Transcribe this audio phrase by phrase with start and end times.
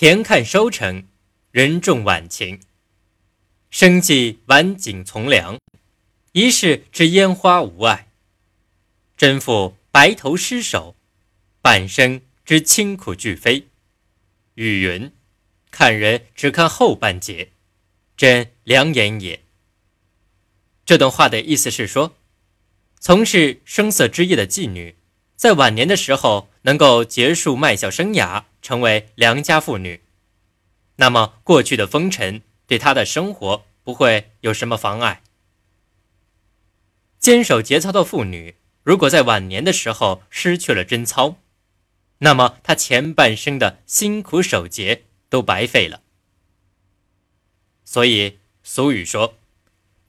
[0.00, 1.08] 田看收成，
[1.50, 2.60] 人重晚晴。
[3.68, 5.58] 生计晚景从良，
[6.30, 8.06] 一世之烟花无碍。
[9.16, 10.94] 真负白头失守，
[11.60, 13.66] 半生之清苦俱非。
[14.54, 15.10] 雨云
[15.72, 17.50] ：“看人只看后半截，
[18.16, 19.42] 真良言也。”
[20.86, 22.14] 这段话的意思是说，
[23.00, 24.94] 从事声色之业的妓女，
[25.34, 30.00] 在晚年的时候能够结束卖笑生涯，成为良家妇女，
[30.96, 35.22] 那么过去的风尘对她的生活不会有什么妨碍。
[37.18, 41.36] 坚守节操的妇女，如果在晚年的时候失去了贞操，
[42.18, 46.02] 那么她前半生的辛苦守节都白费了。
[47.84, 49.34] 所以俗语说。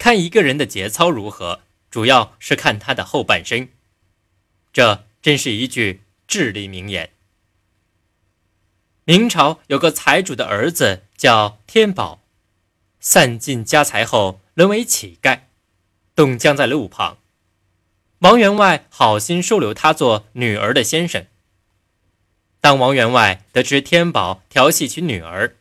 [0.01, 1.59] 看一个人的节操如何，
[1.91, 3.67] 主要是看他的后半生。
[4.71, 7.09] 这真是一句至理名言。
[9.03, 12.21] 明朝有个财主的儿子叫天宝，
[12.99, 15.41] 散尽家财后沦为乞丐，
[16.15, 17.17] 冻僵在路旁。
[18.19, 21.25] 王员外好心收留他做女儿的先生。
[22.61, 25.55] 当王员外得知天宝调戏娶女儿，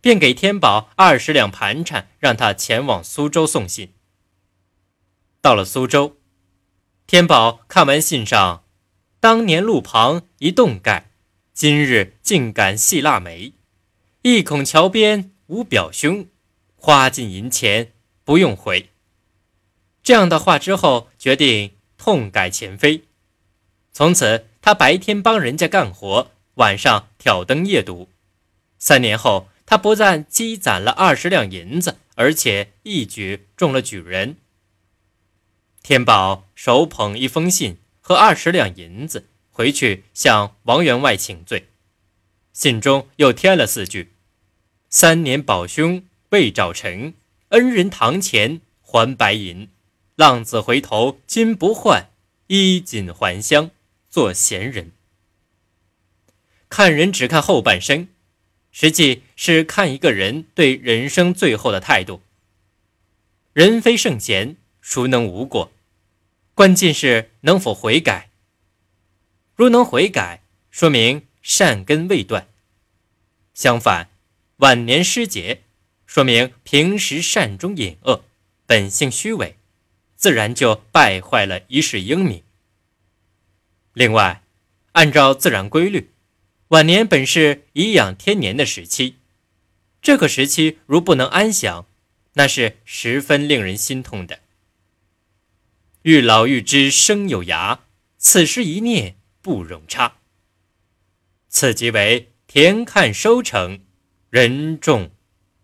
[0.00, 3.92] 便给天宝二十两盘缠，让他前往苏州送信。
[5.40, 6.18] 到了苏州，
[7.08, 8.62] 天宝看完信上，
[9.20, 11.10] 当年路旁一洞盖，
[11.52, 13.52] 今日竟敢戏腊梅，
[14.22, 16.26] 一孔桥边无表兄，
[16.74, 17.92] 花尽银钱
[18.24, 18.88] 不用回。
[20.02, 23.04] 这样的话之后，决定痛改前非。
[23.92, 28.08] 从此，他白天帮人家干活，晚上挑灯夜读。
[28.78, 29.48] 三年后。
[29.66, 34.34] 他不但积攒了二十两银子，而且一举中了举人。
[35.80, 37.78] 天宝手捧一封信
[38.10, 41.68] 和二十两银子回去向王员外请罪，
[42.52, 44.14] 信中又添了四句
[44.90, 47.14] ：“三年保兄未找成，
[47.50, 49.68] 恩人堂前还白银，
[50.16, 52.10] 浪子回头金不换，
[52.48, 53.70] 衣锦还乡
[54.08, 54.90] 做闲人。”
[56.68, 58.08] 看人只看后半生。
[58.72, 62.22] 实际是看一个人对人生最后的态度。
[63.52, 65.70] 人非圣贤，孰能无过？
[66.60, 68.28] 关键是能否悔改。
[69.56, 72.48] 如能悔改，说明善根未断；
[73.54, 74.10] 相反，
[74.56, 75.62] 晚年失节，
[76.04, 78.24] 说明平时善终隐恶，
[78.66, 79.56] 本性虚伪，
[80.16, 82.42] 自然就败坏了一世英名。
[83.94, 84.42] 另外，
[84.92, 86.10] 按照自然规律。
[86.68, 89.16] 晚年本是颐养天年的时期，
[90.02, 91.86] 这个时期如不能安享，
[92.34, 94.40] 那是十分令人心痛的。
[96.02, 97.80] 欲老欲知生有涯，
[98.16, 100.16] 此时一念不容差。
[101.48, 103.80] 此即为田看收成，
[104.30, 105.10] 人重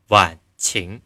[0.08, 1.00] 晚晴。